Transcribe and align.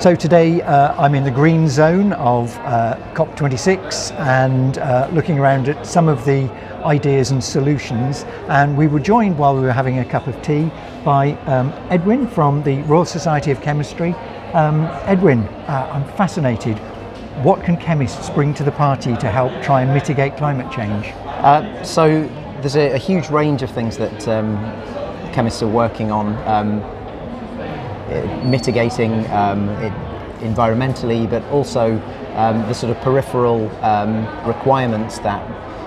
So 0.00 0.14
today 0.14 0.62
uh, 0.62 0.94
I'm 0.98 1.14
in 1.14 1.24
the 1.24 1.30
green 1.30 1.68
zone 1.68 2.14
of 2.14 2.56
uh, 2.60 2.96
COP26 3.12 4.12
and 4.18 4.78
uh, 4.78 5.10
looking 5.12 5.38
around 5.38 5.68
at 5.68 5.86
some 5.86 6.08
of 6.08 6.24
the 6.24 6.50
ideas 6.86 7.32
and 7.32 7.44
solutions. 7.44 8.24
And 8.48 8.78
we 8.78 8.86
were 8.86 8.98
joined 8.98 9.36
while 9.36 9.54
we 9.54 9.60
were 9.60 9.72
having 9.72 9.98
a 9.98 10.04
cup 10.06 10.26
of 10.26 10.40
tea 10.40 10.70
by 11.04 11.32
um, 11.44 11.70
Edwin 11.90 12.26
from 12.26 12.62
the 12.62 12.80
Royal 12.84 13.04
Society 13.04 13.50
of 13.50 13.60
Chemistry. 13.60 14.14
Um, 14.54 14.86
Edwin, 15.04 15.40
uh, 15.68 15.90
I'm 15.92 16.04
fascinated. 16.16 16.78
What 17.44 17.62
can 17.62 17.76
chemists 17.76 18.30
bring 18.30 18.54
to 18.54 18.64
the 18.64 18.72
party 18.72 19.18
to 19.18 19.30
help 19.30 19.52
try 19.62 19.82
and 19.82 19.92
mitigate 19.92 20.34
climate 20.38 20.72
change? 20.72 21.08
Uh, 21.26 21.84
so 21.84 22.22
there's 22.62 22.76
a, 22.76 22.92
a, 22.92 22.98
huge 22.98 23.28
range 23.28 23.60
of 23.60 23.70
things 23.70 23.98
that 23.98 24.28
um, 24.28 24.56
chemists 25.34 25.62
are 25.62 25.68
working 25.68 26.10
on. 26.10 26.36
Mitigating 28.44 29.26
um, 29.30 29.68
it 29.80 29.92
environmentally, 30.40 31.28
but 31.28 31.44
also 31.44 31.92
um, 32.34 32.58
the 32.68 32.72
sort 32.72 32.94
of 32.94 33.02
peripheral 33.02 33.68
um, 33.84 34.26
requirements 34.46 35.18
that 35.18 35.42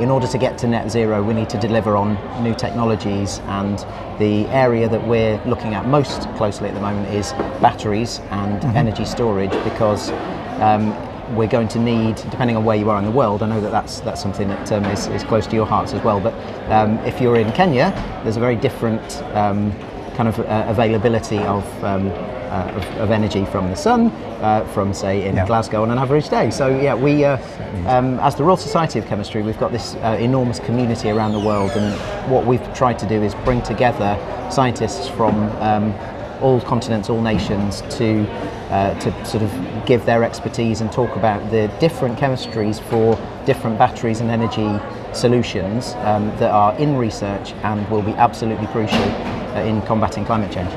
in 0.00 0.10
order 0.10 0.26
to 0.26 0.38
get 0.38 0.58
to 0.58 0.66
net 0.66 0.90
zero, 0.90 1.22
we 1.22 1.34
need 1.34 1.48
to 1.48 1.58
deliver 1.58 1.96
on 1.96 2.14
new 2.42 2.54
technologies. 2.54 3.38
And 3.46 3.78
the 4.18 4.46
area 4.48 4.88
that 4.88 5.06
we're 5.06 5.40
looking 5.44 5.74
at 5.74 5.86
most 5.86 6.22
closely 6.36 6.68
at 6.68 6.74
the 6.74 6.80
moment 6.80 7.12
is 7.14 7.32
batteries 7.62 8.18
and 8.30 8.60
mm-hmm. 8.60 8.76
energy 8.76 9.04
storage 9.04 9.52
because 9.64 10.10
um, 10.60 10.92
we're 11.36 11.48
going 11.48 11.68
to 11.68 11.78
need, 11.78 12.16
depending 12.16 12.56
on 12.56 12.64
where 12.64 12.76
you 12.76 12.90
are 12.90 12.98
in 12.98 13.04
the 13.04 13.10
world, 13.10 13.42
I 13.42 13.46
know 13.46 13.60
that 13.60 13.70
that's, 13.70 14.00
that's 14.00 14.20
something 14.20 14.48
that 14.48 14.72
um, 14.72 14.84
is, 14.86 15.06
is 15.08 15.22
close 15.22 15.46
to 15.46 15.54
your 15.54 15.66
hearts 15.66 15.92
as 15.94 16.02
well, 16.02 16.20
but 16.20 16.34
um, 16.70 16.98
if 16.98 17.20
you're 17.20 17.36
in 17.36 17.50
Kenya, 17.52 17.92
there's 18.24 18.36
a 18.36 18.40
very 18.40 18.56
different 18.56 19.22
um, 19.34 19.72
kind 20.14 20.28
of 20.28 20.38
uh, 20.40 20.64
availability 20.68 21.38
of, 21.38 21.64
um, 21.84 22.08
uh, 22.08 22.72
of, 22.74 22.84
of, 22.98 23.10
energy 23.10 23.44
from 23.46 23.68
the 23.68 23.76
sun, 23.76 24.08
uh, 24.40 24.64
from 24.72 24.94
say 24.94 25.26
in 25.26 25.36
yeah. 25.36 25.46
Glasgow 25.46 25.82
on 25.82 25.90
an 25.90 25.98
average 25.98 26.28
day. 26.28 26.50
So 26.50 26.68
yeah, 26.68 26.94
we, 26.94 27.24
uh, 27.24 27.36
um, 27.86 28.18
as 28.20 28.34
the 28.36 28.44
Royal 28.44 28.56
Society 28.56 28.98
of 28.98 29.06
Chemistry, 29.06 29.42
we've 29.42 29.58
got 29.58 29.72
this 29.72 29.94
uh, 29.96 30.16
enormous 30.20 30.60
community 30.60 31.10
around 31.10 31.32
the 31.32 31.40
world, 31.40 31.72
and 31.72 32.30
what 32.30 32.46
we've 32.46 32.74
tried 32.74 32.98
to 33.00 33.08
do 33.08 33.22
is 33.22 33.34
bring 33.44 33.62
together 33.62 34.18
scientists 34.50 35.08
from 35.08 35.34
um, 35.60 35.92
all 36.40 36.60
continents, 36.60 37.10
all 37.10 37.20
nations 37.20 37.82
to 37.96 38.26
uh, 38.70 38.98
to 38.98 39.24
sort 39.24 39.42
of 39.42 39.86
give 39.86 40.04
their 40.06 40.24
expertise 40.24 40.80
and 40.80 40.90
talk 40.90 41.14
about 41.16 41.50
the 41.50 41.68
different 41.78 42.18
chemistries 42.18 42.80
for 42.88 43.14
different 43.44 43.78
batteries 43.78 44.20
and 44.20 44.30
energy 44.30 44.80
solutions 45.12 45.94
um, 45.98 46.28
that 46.38 46.50
are 46.50 46.74
in 46.78 46.96
research 46.96 47.52
and 47.62 47.88
will 47.90 48.02
be 48.02 48.12
absolutely 48.12 48.66
crucial 48.68 49.43
in 49.60 49.82
combating 49.82 50.24
climate 50.24 50.52
change. 50.52 50.70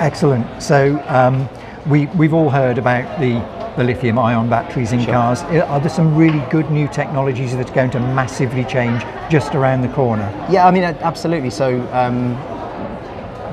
Excellent. 0.00 0.62
So 0.62 1.02
um, 1.08 1.48
we, 1.88 2.06
we've 2.06 2.34
all 2.34 2.50
heard 2.50 2.78
about 2.78 3.20
the, 3.20 3.34
the 3.76 3.84
lithium 3.84 4.18
ion 4.18 4.48
batteries 4.48 4.92
in 4.92 5.00
sure. 5.02 5.12
cars. 5.12 5.42
Are 5.42 5.80
there 5.80 5.90
some 5.90 6.16
really 6.16 6.42
good 6.50 6.70
new 6.70 6.88
technologies 6.88 7.54
that 7.56 7.70
are 7.70 7.74
going 7.74 7.90
to 7.90 8.00
massively 8.00 8.64
change 8.64 9.02
just 9.30 9.54
around 9.54 9.82
the 9.82 9.88
corner? 9.88 10.28
Yeah, 10.50 10.66
I 10.66 10.70
mean, 10.70 10.84
absolutely. 10.84 11.50
So 11.50 11.80
um, 11.92 12.36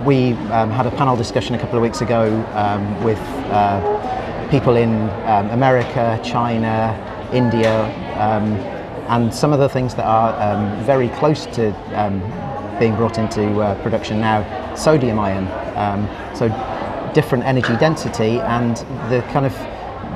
we 0.05 0.33
um, 0.51 0.71
had 0.71 0.85
a 0.85 0.91
panel 0.91 1.15
discussion 1.15 1.55
a 1.55 1.59
couple 1.59 1.75
of 1.77 1.83
weeks 1.83 2.01
ago 2.01 2.25
um, 2.53 3.03
with 3.03 3.19
uh, 3.51 4.49
people 4.49 4.77
in 4.77 5.09
um, 5.25 5.49
America, 5.49 6.19
China, 6.23 6.95
India, 7.33 7.85
um, 8.17 8.53
and 9.09 9.33
some 9.33 9.53
of 9.53 9.59
the 9.59 9.69
things 9.69 9.95
that 9.95 10.05
are 10.05 10.33
um, 10.41 10.83
very 10.85 11.09
close 11.09 11.45
to 11.47 11.73
um, 11.99 12.21
being 12.79 12.95
brought 12.95 13.17
into 13.17 13.59
uh, 13.59 13.81
production 13.81 14.19
now, 14.19 14.75
sodium 14.75 15.19
ion. 15.19 15.47
Um, 15.75 16.35
so 16.35 16.47
different 17.13 17.43
energy 17.45 17.75
density 17.77 18.39
and 18.39 18.77
the 19.09 19.25
kind 19.31 19.45
of 19.45 19.53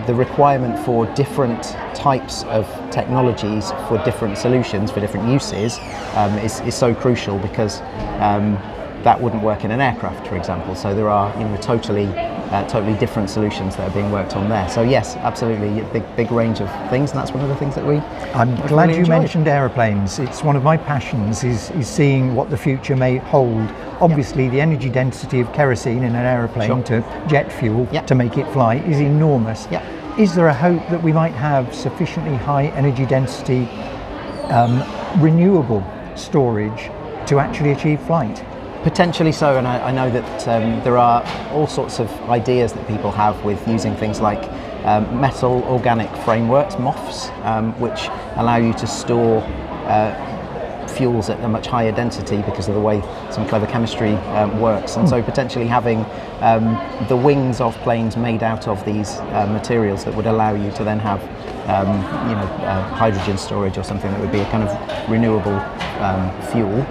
the 0.07 0.13
requirement 0.13 0.77
for 0.85 1.05
different 1.13 1.63
types 1.93 2.43
of 2.43 2.65
technologies 2.91 3.71
for 3.87 4.01
different 4.03 4.37
solutions, 4.37 4.91
for 4.91 4.99
different 4.99 5.27
uses, 5.29 5.77
um, 6.15 6.37
is, 6.39 6.59
is 6.61 6.75
so 6.75 6.93
crucial 6.93 7.37
because 7.39 7.81
um, 8.19 8.57
that 9.03 9.19
wouldn't 9.21 9.43
work 9.43 9.63
in 9.63 9.71
an 9.71 9.81
aircraft, 9.81 10.27
for 10.27 10.35
example. 10.35 10.75
So 10.75 10.93
there 10.93 11.09
are 11.09 11.35
you 11.39 11.45
know, 11.45 11.57
totally, 11.57 12.05
uh, 12.05 12.67
totally 12.67 12.97
different 12.97 13.29
solutions 13.29 13.75
that 13.75 13.89
are 13.89 13.93
being 13.93 14.11
worked 14.11 14.35
on 14.35 14.49
there. 14.49 14.67
So 14.69 14.81
yes, 14.81 15.15
absolutely, 15.17 15.79
a 15.79 15.85
big, 15.85 16.15
big 16.15 16.31
range 16.31 16.61
of 16.61 16.69
things, 16.89 17.11
and 17.11 17.19
that's 17.19 17.31
one 17.31 17.43
of 17.43 17.49
the 17.49 17.55
things 17.55 17.75
that 17.75 17.85
we. 17.85 17.97
I'm 18.33 18.55
glad 18.67 18.87
really 18.87 18.93
you 18.93 18.99
enjoy. 19.01 19.19
mentioned 19.19 19.47
aeroplanes. 19.47 20.19
It's 20.19 20.43
one 20.43 20.55
of 20.55 20.63
my 20.63 20.77
passions 20.77 21.43
is, 21.43 21.71
is 21.71 21.87
seeing 21.87 22.35
what 22.35 22.49
the 22.49 22.57
future 22.57 22.95
may 22.95 23.17
hold. 23.17 23.69
Obviously, 23.99 24.49
the 24.49 24.59
energy 24.59 24.89
density 24.89 25.39
of 25.39 25.51
kerosene 25.53 26.03
in 26.03 26.15
an 26.15 26.25
aeroplane 26.25 26.69
sure. 26.85 27.01
to 27.01 27.27
jet 27.27 27.51
fuel 27.51 27.85
to 28.05 28.15
make 28.15 28.37
it 28.37 28.51
fly 28.51 28.75
is 28.75 28.99
enormous. 28.99 29.67
Is 30.17 30.35
there 30.35 30.47
a 30.47 30.53
hope 30.53 30.85
that 30.89 31.01
we 31.01 31.13
might 31.13 31.33
have 31.33 31.73
sufficiently 31.73 32.35
high 32.35 32.65
energy 32.67 33.05
density 33.05 33.65
um, 34.49 34.83
renewable 35.21 35.83
storage 36.15 36.91
to 37.27 37.39
actually 37.39 37.71
achieve 37.71 38.01
flight? 38.01 38.43
Potentially 38.83 39.31
so, 39.31 39.59
and 39.59 39.67
I, 39.67 39.89
I 39.89 39.91
know 39.91 40.09
that 40.09 40.47
um, 40.47 40.83
there 40.83 40.97
are 40.97 41.23
all 41.51 41.67
sorts 41.67 41.99
of 41.99 42.09
ideas 42.29 42.73
that 42.73 42.87
people 42.87 43.11
have 43.11 43.43
with 43.45 43.67
using 43.67 43.95
things 43.95 44.19
like 44.19 44.41
um, 44.85 45.21
metal 45.21 45.63
organic 45.65 46.09
frameworks, 46.23 46.75
MOFs, 46.75 47.29
um, 47.45 47.79
which 47.79 48.07
allow 48.37 48.57
you 48.57 48.73
to 48.73 48.87
store 48.87 49.43
uh, 49.85 50.87
fuels 50.87 51.29
at 51.29 51.39
a 51.43 51.47
much 51.47 51.67
higher 51.67 51.91
density 51.91 52.41
because 52.41 52.67
of 52.67 52.73
the 52.73 52.81
way 52.81 53.01
some 53.29 53.47
clever 53.47 53.67
chemistry 53.67 54.13
um, 54.33 54.59
works. 54.59 54.97
And 54.97 55.07
so, 55.07 55.21
hmm. 55.21 55.29
potentially 55.29 55.67
having 55.67 56.03
um, 56.41 56.73
the 57.07 57.15
wings 57.15 57.61
of 57.61 57.75
planes 57.81 58.17
made 58.17 58.41
out 58.41 58.67
of 58.67 58.83
these 58.83 59.17
uh, 59.17 59.47
materials 59.51 60.05
that 60.05 60.15
would 60.15 60.25
allow 60.25 60.55
you 60.55 60.71
to 60.71 60.83
then 60.83 60.97
have, 60.97 61.21
um, 61.71 61.87
you 62.29 62.35
know, 62.35 62.47
uh, 62.65 62.83
hydrogen 62.95 63.37
storage 63.37 63.77
or 63.77 63.83
something 63.83 64.11
that 64.11 64.19
would 64.19 64.31
be 64.31 64.39
a 64.39 64.49
kind 64.51 64.63
of 64.63 65.09
renewable 65.09 65.59
fuel. 66.51 66.85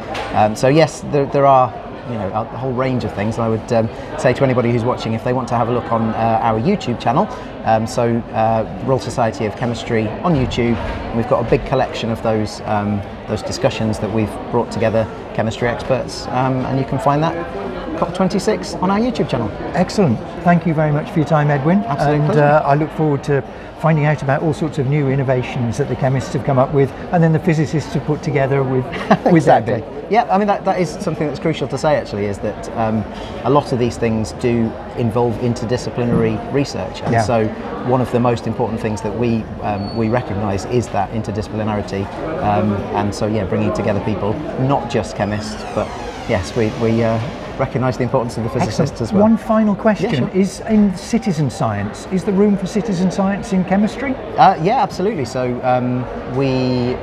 so, 0.56 0.68
yes, 0.68 1.00
there, 1.12 1.26
there 1.26 1.46
are 1.46 1.70
you 2.10 2.18
know 2.18 2.30
a 2.32 2.44
whole 2.56 2.72
range 2.72 3.04
of 3.04 3.14
things. 3.14 3.36
And 3.36 3.44
I 3.44 3.48
would 3.48 3.72
um, 3.72 3.88
say 4.18 4.32
to 4.32 4.44
anybody 4.44 4.70
who's 4.70 4.84
watching, 4.84 5.12
if 5.12 5.24
they 5.24 5.32
want 5.32 5.48
to 5.48 5.56
have 5.56 5.68
a 5.68 5.72
look 5.72 5.90
on 5.92 6.10
uh, 6.10 6.40
our 6.42 6.60
YouTube 6.60 7.00
channel, 7.00 7.26
um, 7.64 7.86
so 7.86 8.16
uh, 8.32 8.82
Royal 8.84 8.98
Society 8.98 9.46
of 9.46 9.56
Chemistry 9.56 10.08
on 10.08 10.34
YouTube, 10.34 10.76
we've 11.16 11.28
got 11.28 11.46
a 11.46 11.50
big 11.50 11.64
collection 11.66 12.10
of 12.10 12.22
those 12.22 12.60
um, 12.62 13.00
those 13.28 13.42
discussions 13.42 13.98
that 14.00 14.12
we've 14.12 14.32
brought 14.50 14.70
together, 14.72 15.04
chemistry 15.34 15.68
experts, 15.68 16.26
um, 16.28 16.64
and 16.66 16.78
you 16.78 16.84
can 16.84 16.98
find 16.98 17.22
that 17.22 17.79
COP26 18.00 18.82
on 18.82 18.90
our 18.90 18.98
YouTube 18.98 19.28
channel. 19.28 19.50
Excellent. 19.74 20.18
Thank 20.42 20.66
you 20.66 20.72
very 20.72 20.90
much 20.90 21.10
for 21.10 21.18
your 21.18 21.28
time, 21.28 21.50
Edwin. 21.50 21.80
Absolutely. 21.84 22.28
And 22.28 22.38
uh, 22.38 22.62
I 22.64 22.74
look 22.74 22.90
forward 22.92 23.22
to 23.24 23.42
finding 23.80 24.06
out 24.06 24.22
about 24.22 24.42
all 24.42 24.54
sorts 24.54 24.78
of 24.78 24.86
new 24.86 25.08
innovations 25.08 25.78
that 25.78 25.88
the 25.88 25.96
chemists 25.96 26.32
have 26.32 26.44
come 26.44 26.58
up 26.58 26.72
with, 26.72 26.90
and 27.12 27.22
then 27.22 27.32
the 27.32 27.38
physicists 27.38 27.92
have 27.94 28.04
put 28.04 28.22
together 28.22 28.62
with 28.62 28.84
with 29.26 29.36
exactly. 29.36 29.80
that. 29.80 30.10
Yeah, 30.10 30.24
I 30.30 30.38
mean 30.38 30.48
that, 30.48 30.64
that 30.64 30.80
is 30.80 30.90
something 30.90 31.26
that's 31.26 31.38
crucial 31.38 31.68
to 31.68 31.78
say. 31.78 31.96
Actually, 31.96 32.24
is 32.24 32.38
that 32.38 32.68
um, 32.76 33.04
a 33.44 33.50
lot 33.50 33.72
of 33.72 33.78
these 33.78 33.96
things 33.96 34.32
do 34.32 34.72
involve 34.96 35.34
interdisciplinary 35.36 36.52
research, 36.52 37.02
and 37.02 37.12
yeah. 37.12 37.22
so 37.22 37.46
one 37.86 38.00
of 38.00 38.10
the 38.12 38.20
most 38.20 38.46
important 38.46 38.80
things 38.80 39.02
that 39.02 39.18
we 39.18 39.42
um, 39.62 39.96
we 39.96 40.08
recognise 40.08 40.64
is 40.66 40.88
that 40.88 41.10
interdisciplinarity, 41.12 42.06
um, 42.42 42.72
and 42.96 43.14
so 43.14 43.26
yeah, 43.26 43.44
bringing 43.44 43.72
together 43.72 44.00
people, 44.04 44.32
not 44.60 44.90
just 44.90 45.16
chemists, 45.16 45.62
but 45.74 45.86
yes, 46.28 46.56
we 46.56 46.68
we. 46.82 47.02
Uh, 47.04 47.18
recognise 47.58 47.96
the 47.96 48.02
importance 48.02 48.36
of 48.36 48.44
the 48.44 48.50
physicists 48.50 48.80
Excellent. 48.80 49.00
as 49.00 49.12
well. 49.12 49.22
One 49.22 49.36
final 49.36 49.74
question 49.74 50.10
yeah, 50.10 50.18
sure. 50.20 50.30
is 50.30 50.60
in 50.60 50.96
citizen 50.96 51.50
science, 51.50 52.06
is 52.12 52.24
there 52.24 52.34
room 52.34 52.56
for 52.56 52.66
citizen 52.66 53.10
science 53.10 53.52
in 53.52 53.64
chemistry? 53.64 54.14
Uh, 54.36 54.62
yeah, 54.62 54.82
absolutely. 54.82 55.24
So 55.24 55.60
um, 55.62 56.04
we 56.36 56.96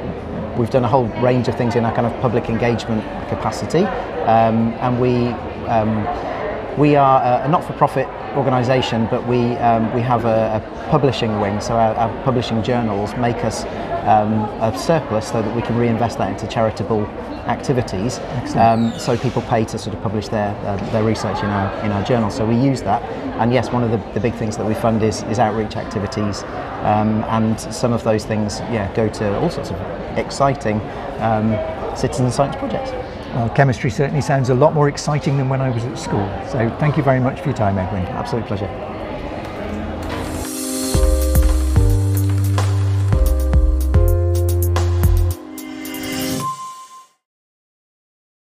we've 0.58 0.70
done 0.70 0.84
a 0.84 0.88
whole 0.88 1.06
range 1.22 1.48
of 1.48 1.56
things 1.56 1.76
in 1.76 1.86
our 1.86 1.94
kind 1.94 2.08
of 2.08 2.22
public 2.22 2.50
engagement 2.50 3.04
capacity, 3.30 3.86
um, 4.26 4.74
and 4.82 5.00
we 5.00 5.28
um, 5.68 6.06
we 6.78 6.96
are 6.96 7.44
a 7.44 7.48
not-for-profit 7.48 8.08
organisation, 8.38 9.08
but 9.08 9.26
we 9.28 9.56
um, 9.58 9.94
we 9.94 10.02
have 10.02 10.26
a, 10.26 10.62
a, 10.64 10.90
publishing 10.90 11.42
wing. 11.42 11.60
So 11.60 11.74
our, 11.74 11.94
our 11.96 12.24
publishing 12.24 12.64
journals 12.64 13.16
make 13.16 13.44
us 13.44 13.66
um, 14.06 14.44
a 14.62 14.78
surplus 14.78 15.28
so 15.32 15.42
that 15.42 15.56
we 15.56 15.62
can 15.62 15.76
reinvest 15.76 16.18
that 16.20 16.32
into 16.32 16.48
charitable 16.48 17.06
activities. 17.48 18.20
Um, 18.56 18.98
so 19.00 19.18
people 19.18 19.42
pay 19.44 19.66
to 19.66 19.78
sort 19.78 19.96
of 19.96 20.02
publish 20.02 20.28
their 20.28 20.56
uh, 20.66 20.78
their 20.92 21.04
research 21.04 21.40
in 21.40 21.50
our 21.50 21.86
in 21.86 21.92
our 21.92 22.04
journal. 22.04 22.30
So 22.30 22.46
we 22.46 22.56
use 22.56 22.82
that. 22.84 23.02
And 23.40 23.54
yes, 23.54 23.72
one 23.72 23.84
of 23.84 23.92
the, 23.92 23.98
the 24.14 24.20
big 24.20 24.34
things 24.34 24.58
that 24.58 24.66
we 24.66 24.74
fund 24.74 25.04
is, 25.04 25.24
is 25.24 25.38
outreach 25.40 25.76
activities, 25.76 26.44
um, 26.84 27.24
and 27.26 27.60
some 27.60 27.94
of 27.94 28.04
those 28.04 28.26
things 28.26 28.60
yeah 28.72 28.92
go 28.96 29.08
to 29.10 29.40
all 29.40 29.50
sorts 29.50 29.70
of 29.70 29.80
exciting 30.18 30.82
um, 31.20 31.56
citizen 31.96 32.32
science 32.32 32.56
projects. 32.56 32.92
Well, 33.36 33.50
chemistry 33.50 33.92
certainly 33.92 34.22
sounds 34.22 34.50
a 34.50 34.56
lot 34.56 34.74
more 34.74 34.88
exciting 34.88 35.38
than 35.38 35.50
when 35.50 35.62
I 35.62 35.70
was 35.70 35.84
at 35.84 35.98
school. 35.98 36.28
So 36.50 36.76
thank 36.80 36.98
you 36.98 37.04
very 37.04 37.20
much 37.20 37.40
for 37.42 37.48
your 37.48 37.58
time, 37.58 37.78
Edwin. 37.78 38.04
Absolute 38.08 38.46
pleasure. 38.46 38.97